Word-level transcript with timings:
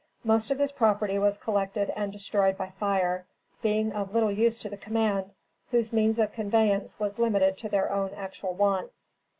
Most 0.23 0.49
of 0.49 0.57
this 0.57 0.71
property 0.71 1.19
was 1.19 1.37
collected 1.37 1.91
and 1.95 2.11
destroyed 2.11 2.57
by 2.57 2.71
fire, 2.79 3.27
being 3.61 3.93
of 3.93 4.15
little 4.15 4.31
use 4.31 4.57
to 4.57 4.67
the 4.67 4.75
command, 4.75 5.31
whose 5.69 5.93
means 5.93 6.17
of 6.17 6.31
conveyance 6.33 6.99
was 6.99 7.19
limited 7.19 7.55
to 7.59 7.69
their 7.69 7.91
own 7.93 8.09
actual 8.15 8.55
wants. 8.55 9.17